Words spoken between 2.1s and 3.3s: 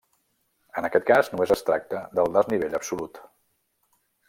del desnivell absolut.